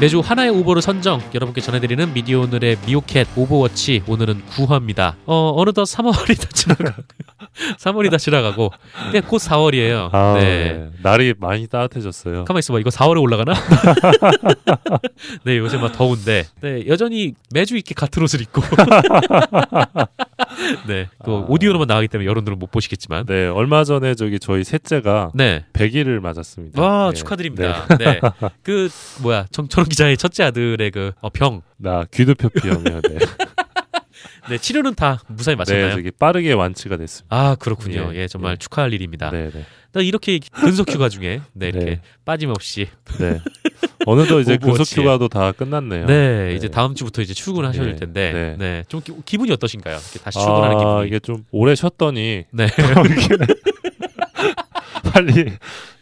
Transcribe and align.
매주 0.00 0.20
하나의 0.20 0.48
오보를 0.48 0.80
선정. 0.80 1.20
여러분께 1.34 1.60
전해드리는 1.60 2.14
미디어 2.14 2.40
오늘의 2.40 2.78
미오캣 2.86 3.36
오보워치. 3.36 4.04
오늘은 4.08 4.42
9화입니다. 4.46 5.16
어 5.26 5.52
어느덧 5.54 5.82
3월이 5.82 6.40
다 6.40 6.48
지나가 6.54 6.96
3월이 7.78 8.10
다 8.10 8.16
지나가고 8.16 8.70
네, 9.12 9.20
곧 9.20 9.38
4월이에요. 9.38 10.08
아, 10.12 10.34
네. 10.38 10.40
네. 10.72 10.90
날이 11.02 11.34
많이 11.38 11.66
따뜻해졌어요. 11.66 12.44
가만 12.44 12.58
있어봐. 12.60 12.78
이거 12.78 12.90
4월에 12.90 13.20
올라가나? 13.20 13.52
네, 15.44 15.58
요새 15.58 15.76
막 15.76 15.92
더운데, 15.92 16.44
네, 16.60 16.84
여전히 16.86 17.34
매주 17.52 17.74
이렇게 17.74 17.94
같은 17.94 18.22
옷을 18.22 18.40
입고. 18.40 18.62
네, 20.86 21.08
또 21.24 21.38
아. 21.38 21.46
오디오로만 21.48 21.86
나가기 21.86 22.08
때문에 22.08 22.26
여러분들은 22.26 22.58
못 22.58 22.70
보시겠지만. 22.70 23.26
네, 23.26 23.46
얼마 23.46 23.84
전에 23.84 24.14
저기 24.14 24.38
저희 24.38 24.64
셋째가 24.64 25.30
네. 25.34 25.64
100일을 25.72 26.20
맞았습니다. 26.20 26.80
와, 26.80 27.10
네. 27.10 27.16
축하드립니다. 27.16 27.86
네. 27.98 28.20
그, 28.62 28.88
뭐야, 29.22 29.46
정철원 29.50 29.88
기자의 29.88 30.16
첫째 30.16 30.44
아들의 30.44 30.90
그, 30.90 31.12
어, 31.20 31.30
병. 31.30 31.62
나 31.82 32.04
귀두표피염이요. 32.12 33.00
네. 33.00 33.18
네, 34.48 34.58
치료는 34.58 34.94
다 34.94 35.20
무사히 35.28 35.54
네, 35.54 35.58
마쳤나요? 35.58 35.90
저기 35.92 36.10
빠르게 36.10 36.52
완치가 36.52 36.96
됐습니다. 36.96 37.36
아, 37.36 37.54
그렇군요. 37.56 38.10
예, 38.14 38.20
예, 38.20 38.28
정말 38.28 38.52
예. 38.52 38.56
축하할 38.56 38.92
일입니다. 38.92 39.30
네, 39.30 39.50
네. 39.52 39.64
또 39.92 40.00
이렇게 40.00 40.38
근속 40.52 40.90
휴가 40.90 41.08
중에, 41.08 41.40
네, 41.52 41.68
이렇게 41.68 41.84
네. 41.84 42.00
빠짐없이. 42.24 42.88
네. 43.18 43.40
어느덧 44.06 44.40
이제. 44.40 44.56
근속 44.56 44.86
휴가도 44.86 45.28
다 45.28 45.52
끝났네요. 45.52 46.06
네, 46.06 46.54
이제 46.56 46.68
다음 46.68 46.94
주부터 46.94 47.22
이제 47.22 47.34
출근하셔야 47.34 47.84
될 47.84 47.94
네, 47.94 47.98
텐데, 48.00 48.32
네. 48.32 48.56
네. 48.58 48.84
좀 48.88 49.00
기, 49.00 49.12
기분이 49.24 49.50
어떠신가요? 49.52 49.96
이렇게 49.96 50.18
다시 50.20 50.38
출근하는 50.38 50.76
아, 50.76 50.78
기분이. 50.78 51.06
이게 51.08 51.18
좀 51.18 51.44
오래 51.50 51.74
쉬었더니 51.74 52.44
네. 52.50 52.66
빨리 55.12 55.52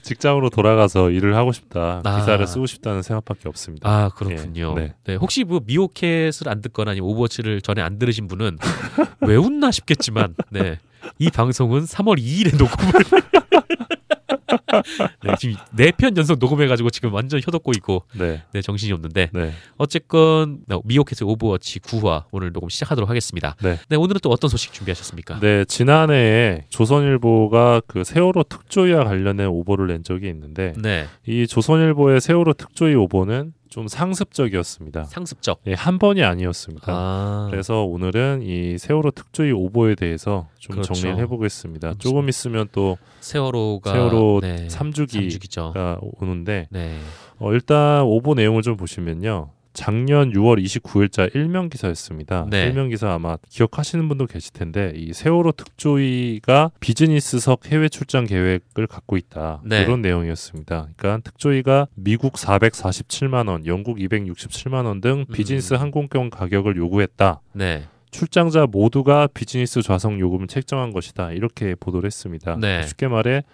직장으로 0.09 0.49
돌아가서 0.51 1.11
일을 1.11 1.37
하고 1.37 1.53
싶다. 1.53 2.01
아. 2.05 2.19
기사를 2.19 2.45
쓰고 2.47 2.67
싶다는 2.67 3.03
생각밖에 3.03 3.49
없습니다. 3.49 3.89
아 3.89 4.09
그렇군요. 4.09 4.75
예, 4.79 4.81
네. 4.81 4.95
네. 5.05 5.15
혹시 5.17 5.45
뭐 5.45 5.61
미오캣을 5.65 6.49
안 6.49 6.63
듣거나 6.63 6.93
아니면 6.93 7.11
오보워치를 7.11 7.61
전에 7.61 7.83
안 7.83 7.99
들으신 7.99 8.27
분은 8.27 8.59
왜 9.23 9.37
웃나 9.37 9.71
싶겠지만, 9.71 10.35
네. 10.51 10.79
이 11.19 11.31
방송은 11.31 11.85
3월 11.85 12.19
2일에 12.19 12.57
녹음을. 12.59 12.93
네, 15.25 15.35
지금 15.39 15.57
네 15.73 15.91
편 15.93 16.17
연속 16.17 16.39
녹음해가지고 16.39 16.91
지금 16.91 17.13
완전 17.13 17.41
혀덮고 17.41 17.73
있고, 17.77 18.05
네. 18.15 18.43
네, 18.53 18.61
정신이 18.63 18.93
없는데, 18.93 19.31
네. 19.33 19.53
어쨌건 19.77 20.59
네, 20.67 20.79
미오캣의 20.85 21.29
오보워치 21.29 21.81
9화 21.81 22.25
오늘 22.31 22.53
녹음 22.53 22.69
시작하도록 22.69 23.09
하겠습니다. 23.09 23.57
네. 23.63 23.79
오늘은 23.97 24.21
또 24.23 24.31
어떤 24.31 24.49
소식 24.49 24.73
준비하셨습니까? 24.73 25.41
네, 25.41 25.65
지난해에 25.65 26.65
조선일보가 26.69 27.83
그 27.87 28.05
세월호 28.05 28.45
특조위와 28.45 29.05
관련된 29.05 29.47
오보를 29.49 29.87
낸 29.89 30.05
적이 30.05 30.29
있는데 30.29 30.75
네, 30.77 31.07
이 31.27 31.47
조선일보의 31.47 32.21
세월호 32.21 32.53
특조위 32.55 32.95
오보는 32.95 33.53
좀 33.69 33.89
상습적이었습니다. 33.89 35.05
상습적. 35.05 35.61
예, 35.67 35.75
한 35.75 35.99
번이 35.99 36.23
아니었습니다. 36.23 36.87
아, 36.89 37.49
그래서 37.51 37.85
오늘은 37.85 38.43
이 38.43 38.79
세월호 38.79 39.11
특조위 39.13 39.53
오보에 39.53 39.95
대해서 39.95 40.49
좀 40.59 40.75
그렇죠. 40.77 40.95
정리를 40.95 41.23
해보겠습니다. 41.23 41.89
그렇죠. 41.89 42.09
조금 42.09 42.29
있으면 42.29 42.69
또 42.73 42.97
세월호가 43.21 43.93
세월호 43.93 44.41
네, 44.43 44.67
3주기가 44.69 45.39
3주기죠. 45.39 45.99
오는데 46.21 46.69
네. 46.71 46.99
어, 47.39 47.53
일단 47.53 48.03
오보 48.03 48.35
내용을 48.35 48.63
좀 48.63 48.77
보시면요. 48.77 49.51
작년 49.79 50.33
6월 50.33 50.61
29일자 50.61 51.33
일면 51.37 51.71
기사였습니다. 51.71 52.49
네. 52.51 52.65
일면 52.67 52.89
기사 52.89 53.13
아마 53.13 53.37
기억하시는 53.49 54.09
분도 54.09 54.27
계실 54.27 54.53
텐데 54.53 54.93
이 54.97 55.13
세월호 55.13 55.53
특조위가 55.53 56.73
비즈니스석 56.81 57.71
해외 57.71 57.89
출장 57.89 58.25
계획을 58.25 58.89
갖고 58.89 59.17
있다. 59.17 59.63
네. 59.65 59.83
이런 59.83 60.03
내용이었습니다. 60.03 60.89
그러니까 60.97 61.23
특조위가 61.23 61.87
미국 61.95 62.33
447만 62.33 63.49
원, 63.49 63.67
영국 63.67 63.99
267만 63.99 64.85
원 64.85 65.01
등 65.01 65.25
비즈니스 65.33 65.75
음. 65.75 65.79
항공권 65.81 66.31
가격을 66.31 66.77
요구했다. 66.77 67.41
네. 67.53 67.85
출장자 68.11 68.67
모두가 68.67 69.29
비즈니스 69.29 69.81
좌석 69.81 70.19
요금을 70.19 70.49
책정한 70.49 70.93
것이다. 70.93 71.31
이렇게 71.31 71.77
보도를 71.77 72.09
했습니다. 72.09 72.57
네. 72.61 72.85
쉽게 72.85 73.07
말해 73.07 73.45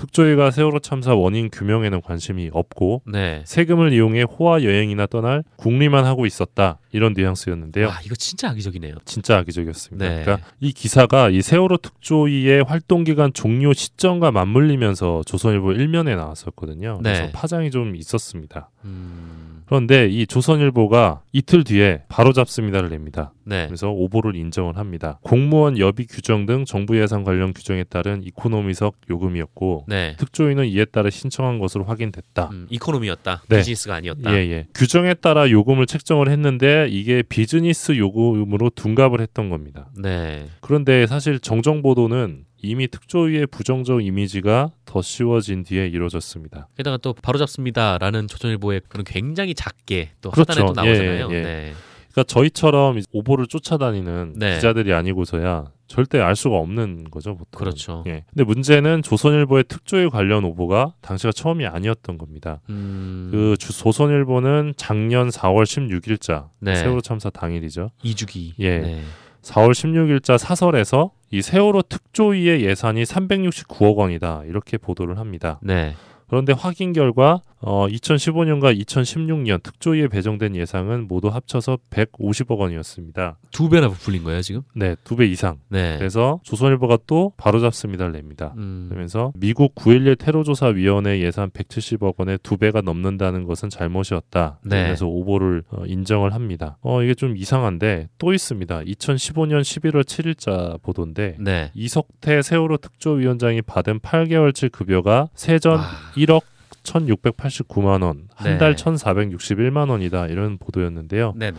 특조위가 0.00 0.50
세월호 0.50 0.78
참사 0.78 1.14
원인 1.14 1.50
규명에는 1.50 2.00
관심이 2.00 2.48
없고 2.52 3.02
네. 3.06 3.42
세금을 3.44 3.92
이용해 3.92 4.22
호화 4.22 4.62
여행이나 4.62 5.06
떠날 5.06 5.44
궁리만 5.56 6.06
하고 6.06 6.24
있었다. 6.24 6.78
이런 6.92 7.14
뉘앙스였는데요. 7.14 7.86
와, 7.88 8.00
이거 8.04 8.14
진짜 8.14 8.50
악의적이네요. 8.50 8.96
진짜 9.04 9.38
악의적이었습니다. 9.38 10.08
네. 10.08 10.22
그러니까 10.22 10.48
이 10.60 10.72
기사가 10.72 11.30
이 11.30 11.42
세월호 11.42 11.78
특조위의 11.78 12.64
활동 12.64 13.04
기간 13.04 13.32
종료 13.32 13.72
시점과 13.72 14.32
맞물리면서 14.32 15.22
조선일보 15.26 15.72
일면에 15.72 16.16
나왔었거든요. 16.16 17.00
네. 17.02 17.12
그래서 17.12 17.32
파장이 17.32 17.70
좀 17.70 17.94
있었습니다. 17.96 18.70
음, 18.84 19.62
그런데 19.66 20.08
이 20.08 20.26
조선일보가 20.26 21.22
이틀 21.32 21.64
뒤에 21.64 22.02
바로 22.08 22.32
잡습니다를 22.32 22.88
냅니다. 22.88 23.32
네. 23.44 23.66
그래서 23.66 23.90
오보를 23.90 24.36
인정을 24.36 24.76
합니다. 24.76 25.18
공무원 25.22 25.78
여비 25.78 26.06
규정 26.06 26.46
등 26.46 26.64
정부 26.64 27.00
예산 27.00 27.24
관련 27.24 27.52
규정에 27.52 27.84
따른 27.84 28.22
이코노미석 28.24 28.96
요금이었고 29.10 29.86
네. 29.88 30.14
특조위는 30.18 30.66
이에 30.66 30.84
따라 30.84 31.10
신청한 31.10 31.58
것으로 31.58 31.84
확인됐다. 31.84 32.48
음, 32.52 32.66
이코노미였다. 32.70 33.42
네. 33.48 33.56
비즈니스가 33.58 33.96
아니었다. 33.96 34.32
예, 34.32 34.36
예. 34.50 34.66
규정에 34.74 35.14
따라 35.14 35.50
요금을 35.50 35.86
책정을 35.86 36.28
했는데 36.28 36.79
이게 36.86 37.22
비즈니스 37.22 37.96
요금으로 37.96 38.70
둔갑을 38.70 39.20
했던 39.20 39.50
겁니다. 39.50 39.90
네. 39.96 40.48
그런데 40.60 41.06
사실 41.06 41.38
정정 41.40 41.82
보도는 41.82 42.44
이미 42.62 42.88
특조위의 42.88 43.46
부정적 43.46 44.04
이미지가 44.04 44.70
더 44.84 45.02
씌워진 45.02 45.62
뒤에 45.64 45.86
이루어졌습니다. 45.86 46.68
게다가 46.76 46.98
또 46.98 47.14
바로 47.14 47.38
잡습니다라는 47.38 48.28
조선일보의 48.28 48.82
그런 48.88 49.04
굉장히 49.04 49.54
작게 49.54 50.10
또 50.20 50.30
그렇죠. 50.30 50.52
하단에 50.52 50.66
또 50.66 50.72
나오잖아요. 50.74 51.28
예, 51.30 51.34
예. 51.34 51.42
네. 51.42 51.72
그러니까 52.12 52.24
저희처럼 52.24 53.00
오보를 53.12 53.46
쫓아다니는 53.46 54.34
네. 54.36 54.56
기자들이 54.56 54.92
아니고서야 54.92 55.66
절대 55.86 56.20
알 56.20 56.36
수가 56.36 56.56
없는 56.56 57.04
거죠, 57.10 57.36
보통. 57.36 57.46
그렇죠. 57.58 58.04
예. 58.06 58.24
근데 58.30 58.44
문제는 58.44 59.02
조선일보의 59.02 59.64
특조위 59.68 60.08
관련 60.08 60.44
오보가 60.44 60.94
당시가 61.00 61.32
처음이 61.32 61.66
아니었던 61.66 62.16
겁니다. 62.18 62.60
음, 62.68 63.28
그 63.32 63.56
주- 63.58 63.72
조선일보는 63.76 64.74
작년 64.76 65.28
4월 65.28 65.64
16일자 65.64 66.48
네. 66.60 66.76
세월호 66.76 67.00
참사 67.00 67.30
당일이죠. 67.30 67.90
이주기. 68.02 68.54
예. 68.60 68.78
네. 68.78 69.02
4월 69.42 69.70
16일자 69.70 70.36
사설에서 70.38 71.12
이 71.30 71.42
세월호 71.42 71.82
특조위의 71.82 72.62
예산이 72.64 73.02
369억 73.04 73.96
원이다 73.96 74.42
이렇게 74.46 74.76
보도를 74.78 75.18
합니다. 75.18 75.58
네. 75.62 75.94
그런데 76.28 76.52
확인 76.52 76.92
결과 76.92 77.40
어, 77.62 77.86
2015년과 77.88 78.78
2016년 78.80 79.62
특조위에 79.62 80.08
배정된 80.08 80.56
예상은 80.56 81.06
모두 81.08 81.28
합쳐서 81.28 81.78
150억 81.90 82.58
원이었습니다. 82.58 83.38
두 83.50 83.68
배나 83.68 83.88
부풀린 83.88 84.24
거예요 84.24 84.40
지금? 84.40 84.62
네, 84.74 84.96
두 85.04 85.16
배 85.16 85.26
이상. 85.26 85.58
네. 85.68 85.96
그래서 85.98 86.40
조선일보가 86.42 86.98
또 87.06 87.32
바로잡습니다를 87.36 88.12
냅니다. 88.12 88.54
음, 88.56 88.86
그러면서 88.88 89.32
미국 89.36 89.74
9.11 89.74 90.18
테러조사위원회 90.18 91.20
예산 91.20 91.50
170억 91.50 92.14
원의 92.16 92.38
두 92.42 92.56
배가 92.56 92.80
넘는다는 92.80 93.44
것은 93.44 93.68
잘못이었다. 93.68 94.60
네. 94.64 94.84
그래서 94.84 95.06
오보를 95.06 95.64
어, 95.70 95.84
인정을 95.84 96.32
합니다. 96.32 96.78
어, 96.80 97.02
이게 97.02 97.14
좀 97.14 97.36
이상한데 97.36 98.08
또 98.18 98.32
있습니다. 98.32 98.80
2015년 98.84 99.60
11월 99.60 100.02
7일자 100.02 100.80
보도인데 100.82 101.36
네. 101.38 101.70
이석태 101.74 102.40
세월호 102.40 102.78
특조위원장이 102.78 103.60
받은 103.62 103.98
8개월치 104.00 104.72
급여가 104.72 105.28
세전 105.34 105.78
아. 105.78 105.90
1억 106.16 106.42
1,689만 106.82 108.02
원, 108.02 108.28
한 108.34 108.52
네. 108.52 108.58
달 108.58 108.74
1,461만 108.74 109.90
원이다 109.90 110.26
이런 110.28 110.58
보도였는데요. 110.58 111.34
네네. 111.36 111.58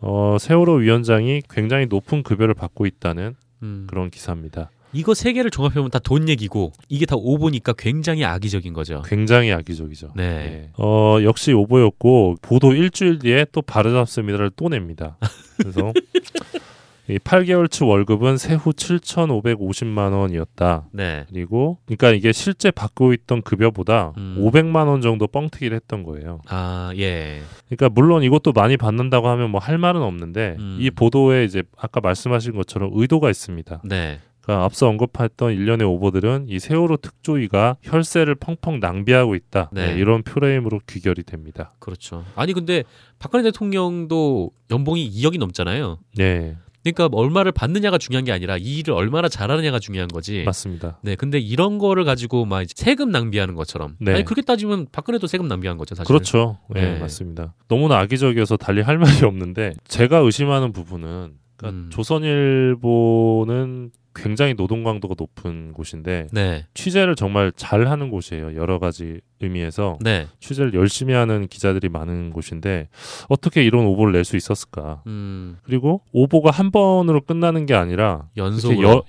어, 0.00 0.36
세월호 0.38 0.74
위원장이 0.74 1.42
굉장히 1.50 1.86
높은 1.86 2.22
급여를 2.22 2.54
받고 2.54 2.86
있다는 2.86 3.34
음, 3.62 3.86
그런 3.88 4.10
기사입니다. 4.10 4.70
이거 4.94 5.12
세 5.12 5.32
개를 5.34 5.50
종합해 5.50 5.74
보면 5.74 5.90
다 5.90 5.98
돈 5.98 6.28
얘기고 6.30 6.72
이게 6.88 7.04
다 7.04 7.14
오보니까 7.16 7.74
굉장히 7.76 8.24
악의적인 8.24 8.72
거죠. 8.72 9.02
굉장히 9.04 9.52
악의적이죠. 9.52 10.12
네. 10.16 10.22
예. 10.24 10.70
어, 10.78 11.18
역시 11.22 11.52
오보였고 11.52 12.36
보도 12.40 12.72
일주일 12.72 13.18
뒤에 13.18 13.44
또 13.52 13.60
바르잡습니다를 13.60 14.50
또 14.56 14.68
냅니다. 14.70 15.18
그래서 15.58 15.92
이 17.08 17.18
8개월치 17.18 17.86
월급은 17.86 18.36
세후 18.36 18.70
7,550만 18.72 20.12
원이었다. 20.12 20.88
네. 20.92 21.24
그리고 21.30 21.78
그러니까 21.86 22.10
이게 22.10 22.32
실제 22.32 22.70
받고 22.70 23.12
있던 23.12 23.42
급여보다 23.42 24.12
음. 24.18 24.36
500만 24.40 24.88
원 24.88 25.00
정도 25.00 25.26
뻥튀기를 25.26 25.74
했던 25.74 26.02
거예요. 26.02 26.40
아 26.48 26.92
예. 26.96 27.40
그러니까 27.68 27.88
물론 27.88 28.22
이것도 28.22 28.52
많이 28.52 28.76
받는다고 28.76 29.28
하면 29.28 29.50
뭐 29.50 29.58
할 29.58 29.76
말은 29.76 30.00
없는데 30.00 30.56
음. 30.58 30.78
이 30.80 30.90
보도에 30.90 31.44
이제 31.44 31.62
아까 31.76 32.00
말씀하신 32.00 32.54
것처럼 32.54 32.90
의도가 32.94 33.28
있습니다. 33.28 33.82
네. 33.84 34.20
그러니까 34.40 34.64
앞서 34.64 34.88
언급했던 34.88 35.52
일련의 35.52 35.86
오보들은 35.86 36.46
이 36.48 36.58
세월호 36.58 36.96
특조위가 36.98 37.76
혈세를 37.82 38.34
펑펑 38.36 38.80
낭비하고 38.80 39.34
있다. 39.34 39.68
네. 39.72 39.88
네, 39.92 39.98
이런 39.98 40.22
프레임으로 40.22 40.80
귀결이 40.88 41.24
됩니다. 41.24 41.72
그렇죠. 41.80 42.24
아니 42.34 42.54
근데 42.54 42.82
박근혜 43.18 43.42
대통령도 43.42 44.50
연봉이 44.70 45.10
2억이 45.10 45.38
넘잖아요. 45.38 45.98
네. 46.16 46.56
그러니까 46.84 47.08
얼마를 47.12 47.52
받느냐가 47.52 47.98
중요한 47.98 48.24
게 48.24 48.32
아니라 48.32 48.56
이 48.56 48.78
일을 48.78 48.94
얼마나 48.94 49.28
잘하느냐가 49.28 49.78
중요한 49.78 50.08
거지. 50.08 50.44
맞습니다. 50.44 50.98
네, 51.02 51.16
근데 51.16 51.38
이런 51.38 51.78
거를 51.78 52.04
가지고 52.04 52.44
막 52.44 52.64
세금 52.74 53.10
낭비하는 53.10 53.54
것처럼. 53.54 53.96
네. 54.00 54.14
아니 54.14 54.24
그렇게 54.24 54.42
따지면 54.42 54.86
박근혜도 54.92 55.26
세금 55.26 55.48
낭비한 55.48 55.76
거죠, 55.76 55.94
사실. 55.94 56.06
그렇죠. 56.06 56.58
네, 56.70 56.94
네. 56.94 56.98
맞습니다. 56.98 57.54
너무나 57.68 57.98
악의적이어서 57.98 58.56
달리 58.56 58.80
할 58.80 58.98
말이 58.98 59.24
없는데 59.24 59.74
제가 59.86 60.18
의심하는 60.18 60.72
부분은 60.72 61.32
그러니까 61.56 61.78
음. 61.78 61.90
조선일보는 61.90 63.90
굉장히 64.14 64.54
노동 64.54 64.82
강도가 64.82 65.14
높은 65.16 65.72
곳인데 65.72 66.28
네, 66.32 66.66
취재를 66.74 67.14
정말 67.14 67.52
잘하는 67.54 68.10
곳이에요. 68.10 68.56
여러 68.56 68.78
가지 68.78 69.20
의미에서 69.40 69.98
네, 70.00 70.26
취재를 70.40 70.74
열심히 70.74 71.14
하는 71.14 71.46
기자들이 71.48 71.88
많은 71.88 72.30
곳인데 72.32 72.88
어떻게 73.28 73.62
이런 73.64 73.86
오보를 73.86 74.12
낼 74.12 74.24
수 74.24 74.36
있었을까? 74.36 75.02
음, 75.06 75.56
그리고 75.62 76.00
오보가 76.12 76.50
한 76.50 76.70
번으로 76.70 77.20
끝나는 77.20 77.66
게 77.66 77.74
아니라 77.74 78.24
여, 78.36 78.50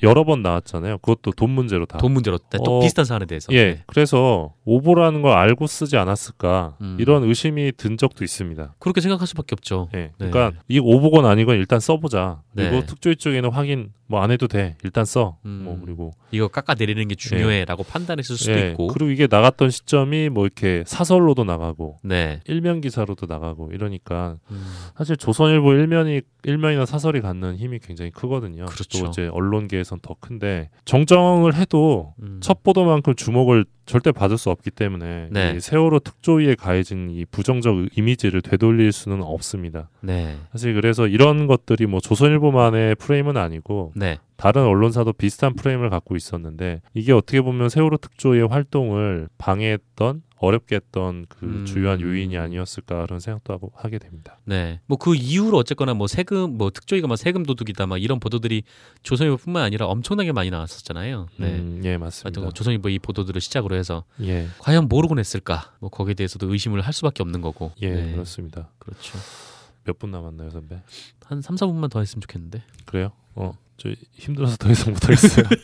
여러 0.04 0.24
번 0.24 0.42
나왔잖아요. 0.42 1.00
그것도 1.00 1.32
돈 1.32 1.50
문제로 1.50 1.86
다. 1.86 1.98
돈 1.98 2.12
문제로 2.12 2.38
네, 2.38 2.58
또 2.64 2.78
어, 2.78 2.80
비슷한 2.82 3.06
사안에 3.06 3.26
대해서. 3.26 3.52
예, 3.54 3.64
네. 3.66 3.84
그래서 3.88 4.54
오보라는 4.66 5.22
걸 5.22 5.36
알고 5.38 5.68
쓰지 5.68 5.98
않았을까 5.98 6.78
음. 6.82 6.98
이런 7.00 7.24
의심이 7.24 7.72
든 7.76 7.98
적도 7.98 8.24
있습니다. 8.24 8.76
그렇게 8.80 9.02
생각할 9.02 9.28
수밖에 9.28 9.54
없죠. 9.54 9.90
예, 9.96 10.12
네. 10.20 10.30
그러니까 10.30 10.52
이 10.68 10.80
오보건 10.80 11.26
아니건 11.26 11.58
일단 11.58 11.80
써보자. 11.80 12.42
그리고 12.56 12.72
네. 12.82 12.86
특조위 12.86 13.16
쪽에는 13.16 13.50
확인 13.52 13.92
뭐 14.08 14.20
안 14.22 14.32
해도 14.32 14.48
돼. 14.48 14.76
일단 14.84 15.06
써. 15.06 15.38
음. 15.46 15.62
뭐 15.64 15.80
그리고 15.84 16.12
이거 16.32 16.48
깎아 16.48 16.74
내리는 16.74 17.08
게 17.08 17.16
중요해라고 17.16 17.84
판단했을 17.84 18.36
수도 18.38 18.52
예, 18.54 18.72
있고. 18.72 18.88
그리고 18.88 19.12
이게 19.12 19.28
나갔던 19.30 19.70
시점이 19.70 20.19
뭐 20.28 20.46
이렇게 20.46 20.84
사설로도 20.86 21.46
나가고 21.46 22.00
네. 22.04 22.42
일면 22.46 22.82
기사로도 22.82 23.28
나가고 23.28 23.70
이러니까 23.72 24.38
음, 24.52 24.66
사실 24.98 25.16
조선일보 25.16 25.72
일면이 25.74 26.22
일면이나 26.44 26.86
사설이 26.86 27.22
갖는 27.22 27.56
힘이 27.56 27.80
굉장히 27.80 28.12
크거든요. 28.12 28.66
그렇죠. 28.66 29.00
또 29.00 29.08
이제 29.08 29.28
언론계에선 29.28 30.00
더 30.02 30.16
큰데 30.20 30.70
정정을 30.84 31.56
해도 31.56 32.14
음. 32.22 32.40
첫 32.42 32.64
보도만큼 32.64 33.16
주목을 33.16 33.66
절대 33.86 34.12
받을 34.12 34.38
수 34.38 34.50
없기 34.50 34.72
때문에 34.72 35.30
네. 35.32 35.54
이 35.56 35.60
세월호 35.60 36.00
특조위에 36.00 36.56
가해진 36.56 37.10
이 37.10 37.26
부정적 37.26 37.98
이미지를 37.98 38.42
되돌릴 38.42 38.92
수는 38.92 39.24
없습니다. 39.24 39.90
네. 40.02 40.36
사실 40.52 40.74
그래서 40.74 41.08
이런 41.08 41.48
것들이 41.48 41.86
뭐 41.88 42.00
조선일보만의 42.00 42.96
프레임은 42.96 43.38
아니고 43.38 43.94
네. 43.96 44.20
다른 44.40 44.64
언론사도 44.64 45.14
비슷한 45.14 45.54
프레임을 45.54 45.90
갖고 45.90 46.16
있었는데 46.16 46.82
이게 46.94 47.12
어떻게 47.12 47.42
보면 47.42 47.68
세월호 47.70 47.98
특조위의 47.98 48.48
활동을 48.48 49.28
방해했던 49.38 50.24
어렵게 50.38 50.76
했던 50.78 51.26
그 51.28 51.46
음. 51.46 51.66
주요한 51.66 52.00
요인이 52.00 52.38
아니었을까 52.38 53.02
그런 53.06 53.20
생각도 53.20 53.52
하고 53.54 53.74
하게 53.76 53.98
됩니다. 53.98 54.40
네. 54.46 54.80
뭐 54.86 54.98
그 54.98 55.14
이후로 55.14 55.58
어쨌거나 55.58 55.94
뭐 55.94 56.08
세금 56.08 56.58
뭐 56.58 56.70
특조위가 56.70 57.08
막 57.10 57.18
세금 57.18 57.44
도둑이다 57.46 57.86
막 57.88 57.98
이런 58.02 58.22
보도들이 58.22 58.64
조선일보뿐만 59.04 59.62
아니라 59.64 59.88
엄청나게 59.88 60.32
많이 60.32 60.50
나왔었잖아요. 60.50 61.28
네. 61.36 61.48
음, 61.60 61.82
예 61.84 61.98
맞습니다. 61.98 62.40
뭐 62.40 62.52
조선일보 62.52 62.88
이 62.88 63.00
보도들을 63.00 63.42
시작으로 63.42 63.76
해서 63.76 64.06
예, 64.22 64.48
과연 64.60 64.88
모르고 64.88 65.16
냈을까? 65.16 65.74
뭐 65.82 65.90
거기에 65.90 66.14
대해서도 66.14 66.50
의심을 66.50 66.80
할 66.80 66.94
수밖에 66.94 67.22
없는 67.22 67.42
거고. 67.42 67.74
예 67.82 67.90
네. 67.90 68.12
그렇습니다. 68.14 68.70
그렇죠. 68.80 69.18
몇 69.84 69.98
분 70.00 70.12
남았나요, 70.12 70.52
선배? 70.52 70.82
한 71.26 71.42
3, 71.42 71.56
4분만 71.56 71.90
더 71.90 72.00
했으면 72.00 72.22
좋겠는데. 72.22 72.62
그래요? 72.86 73.12
어, 73.36 73.52
저 73.80 73.90
힘들어서 74.14 74.58
더 74.58 74.70
이상 74.70 74.94
못하겠어요. 74.94 75.46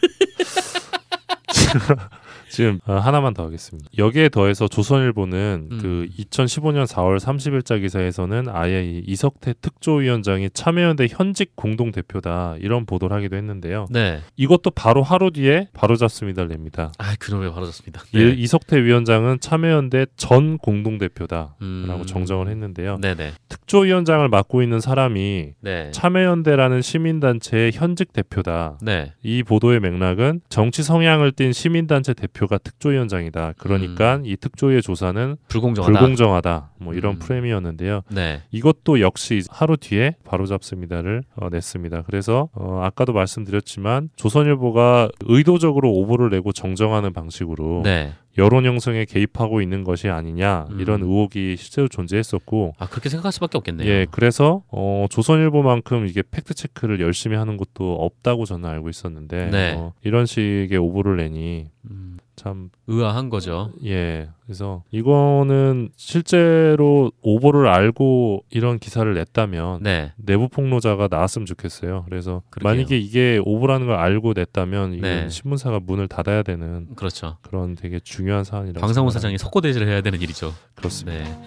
지금 2.49 2.79
어, 2.85 2.93
하나만 2.93 3.33
더 3.33 3.43
하겠습니다. 3.45 3.89
여기에 3.97 4.29
더해서 4.29 4.67
조선일보는 4.67 5.67
음. 5.71 5.79
그 5.81 6.07
2015년 6.17 6.85
4월 6.87 7.19
30일자 7.19 7.81
기사에서는 7.81 8.47
아예 8.49 8.83
이 8.85 9.03
이석태 9.05 9.55
특조위원장이 9.61 10.49
참여연대 10.53 11.07
현직 11.09 11.55
공동 11.55 11.91
대표다 11.91 12.55
이런 12.59 12.85
보도를 12.85 13.15
하기도 13.17 13.35
했는데요. 13.35 13.87
네. 13.89 14.21
이것도 14.37 14.71
바로 14.71 15.03
하루 15.03 15.31
뒤에 15.31 15.67
바로 15.73 15.95
잡습니다를 15.97 16.49
냅니다. 16.49 16.91
아, 16.97 17.15
그놈에 17.19 17.51
바로 17.51 17.65
졌습니다. 17.65 18.01
이- 18.13 18.35
이석태 18.37 18.81
위원장은 18.83 19.39
참여연대 19.41 20.05
전 20.15 20.57
공동 20.57 20.97
대표다라고 20.97 21.55
음. 21.61 22.03
정정을 22.05 22.47
했는데요. 22.47 22.97
네, 23.01 23.15
네. 23.15 23.33
특조위원장을 23.65 24.27
맡고 24.29 24.61
있는 24.61 24.79
사람이 24.79 25.53
네. 25.59 25.91
참여연대라는 25.91 26.81
시민단체의 26.81 27.71
현직 27.73 28.13
대표다. 28.13 28.77
네. 28.81 29.13
이 29.23 29.43
보도의 29.43 29.79
맥락은 29.79 30.41
정치 30.49 30.83
성향을 30.83 31.31
띤 31.31 31.51
시민단체 31.51 32.13
대표가 32.13 32.57
특조위원장이다. 32.59 33.53
그러니까 33.57 34.21
이 34.23 34.37
특조위의 34.37 34.81
조사는 34.81 35.21
음. 35.21 35.35
불공정하다. 35.47 35.91
불공정하다. 35.91 36.71
뭐 36.79 36.93
이런 36.93 37.15
음. 37.15 37.19
프레임이었는데요. 37.19 38.01
네. 38.09 38.43
이것도 38.51 39.01
역시 39.01 39.41
하루 39.49 39.77
뒤에 39.77 40.15
바로 40.23 40.45
잡습니다를 40.45 41.23
어, 41.35 41.49
냈습니다. 41.49 42.03
그래서 42.03 42.49
어, 42.53 42.81
아까도 42.83 43.13
말씀드렸지만 43.13 44.09
조선일보가 44.15 45.09
의도적으로 45.25 45.91
오보를 45.91 46.29
내고 46.29 46.51
정정하는 46.51 47.13
방식으로 47.13 47.81
네. 47.83 48.13
여론 48.37 48.65
형성에 48.65 49.05
개입하고 49.05 49.61
있는 49.61 49.83
것이 49.83 50.09
아니냐 50.09 50.67
음. 50.71 50.79
이런 50.79 51.01
의혹이 51.01 51.55
실제로 51.57 51.87
존재했었고 51.87 52.73
아, 52.77 52.87
그렇게 52.87 53.09
생각할 53.09 53.31
수밖에 53.31 53.57
없겠네요. 53.57 53.87
예, 53.87 54.05
그래서 54.11 54.63
어, 54.69 55.05
조선일보만큼 55.09 56.07
이게 56.07 56.21
팩트 56.29 56.53
체크를 56.53 56.99
열심히 56.99 57.37
하는 57.37 57.57
것도 57.57 57.95
없다고 57.95 58.45
저는 58.45 58.69
알고 58.69 58.89
있었는데 58.89 59.49
네. 59.51 59.75
어, 59.77 59.93
이런 60.03 60.25
식의 60.25 60.77
오보를 60.77 61.17
내니 61.17 61.67
음, 61.89 62.17
참 62.45 62.69
의아한 62.85 63.29
거죠. 63.31 63.71
예, 63.85 64.29
그래서 64.45 64.83
이거는 64.91 65.89
실제로 65.95 67.11
오보를 67.23 67.67
알고 67.67 68.43
이런 68.51 68.77
기사를 68.77 69.11
냈다면 69.11 69.81
네. 69.81 70.13
내부 70.15 70.47
폭로자가 70.47 71.07
나왔으면 71.09 71.47
좋겠어요. 71.47 72.05
그래서 72.07 72.43
그러게요. 72.51 72.71
만약에 72.71 72.99
이게 72.99 73.41
오보라는 73.43 73.87
걸 73.87 73.95
알고 73.95 74.33
냈다면 74.35 74.93
이건 74.93 75.01
네. 75.09 75.29
신문사가 75.29 75.79
문을 75.79 76.07
닫아야 76.07 76.43
되는 76.43 76.87
그렇죠. 76.95 77.37
그런 77.41 77.73
되게 77.73 77.99
중요한 77.99 78.43
사안이라고 78.43 78.79
생각합니다. 78.79 79.11
사장이 79.11 79.39
석고대지를 79.39 79.87
해야 79.87 80.01
되는 80.01 80.21
일이죠. 80.21 80.53
그렇습니다. 80.75 81.23
네. 81.23 81.43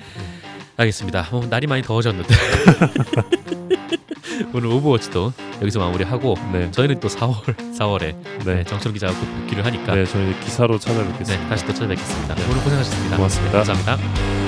알겠습니다. 0.78 1.28
뭐 1.30 1.46
날이 1.46 1.68
많이 1.68 1.82
더워졌는데 1.82 2.28
오늘 4.55 4.67
오버워치도 4.69 5.32
여기서 5.61 5.79
마무리하고 5.81 6.35
네, 6.53 6.70
저희는 6.70 7.00
또 7.00 7.09
4월 7.09 7.35
4월에 7.56 8.15
네, 8.44 8.44
네, 8.44 8.65
정철 8.65 8.93
기자가 8.93 9.12
곧 9.19 9.26
복귀를 9.41 9.65
하니까 9.65 9.94
네, 9.94 10.05
저희 10.05 10.38
기사로 10.41 10.79
네, 10.79 10.87
찾아뵙겠습니다. 10.87 11.49
다시 11.49 11.67
또 11.67 11.75
찾아뵙겠습니다. 11.75 12.35
오늘 12.50 12.62
고생하셨습니다. 12.62 13.17
고맙습니다. 13.17 13.62
네, 13.62 13.67
감사합니다. 13.67 14.47